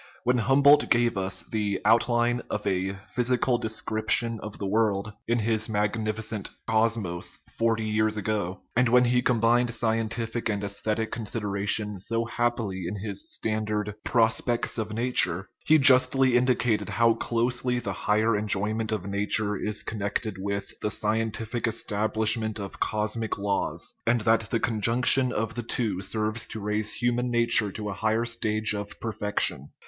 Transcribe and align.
When 0.23 0.39
Humboldt 0.39 0.89
gave 0.89 1.15
us 1.15 1.43
the" 1.51 1.79
outline 1.85 2.41
of 2.49 2.65
a 2.65 2.93
physical 3.13 3.59
description 3.59 4.39
of 4.41 4.57
the 4.57 4.65
world" 4.65 5.13
in 5.27 5.37
his 5.37 5.67
magnifi 5.67 6.23
cent 6.23 6.49
Cosmos 6.67 7.37
forty 7.59 7.83
years 7.83 8.17
ago, 8.17 8.61
and 8.75 8.89
when 8.89 9.03
he 9.05 9.21
combined 9.21 9.71
343 9.71 9.71
THE 9.71 9.77
RIDDLE 9.77 9.93
OF 9.93 10.09
THE 10.09 10.17
UNIVERSE 10.17 10.31
scientific 10.33 10.49
and 10.49 10.63
aesthetic 11.05 11.11
consideration 11.11 11.99
so 11.99 12.25
happily 12.25 12.85
in 12.87 12.95
his 12.95 13.31
standard 13.31 13.93
Prospects 14.03 14.79
of 14.79 14.91
Nature, 14.91 15.49
he 15.67 15.77
justly 15.77 16.35
indicated 16.35 16.89
how 16.89 17.13
closely 17.13 17.77
the 17.77 17.93
higher 17.93 18.35
enjoyment 18.35 18.91
of 18.91 19.05
nature 19.05 19.55
is 19.55 19.83
connected 19.83 20.37
with 20.39 20.73
the" 20.79 20.89
scientific 21.05 21.67
establishment 21.67 22.57
of 22.57 22.79
cosmic 22.79 23.33
laws/' 23.33 23.93
and 24.07 24.21
that 24.21 24.49
the 24.49 24.59
conjunction 24.59 25.31
of 25.31 25.53
the 25.53 25.61
two 25.61 26.01
serves 26.01 26.47
to 26.47 26.59
raise 26.59 26.91
human 26.95 27.29
nature 27.29 27.71
to 27.71 27.87
a 27.87 27.93
higher 27.93 28.25
stage 28.25 28.73
of 28.73 28.99
perfection. 28.99 29.69